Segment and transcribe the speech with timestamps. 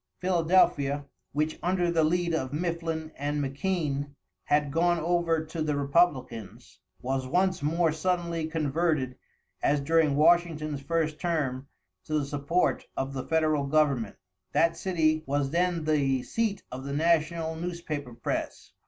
[0.19, 6.79] Philadelphia, which under the lead of Mifflin and McKean, had gone over to the Republicans,
[7.03, 9.15] was once more suddenly converted
[9.61, 11.67] as during Washington's first term
[12.05, 14.15] to the support of the federal government.
[14.53, 18.71] That city was then the seat of the national newspaper press.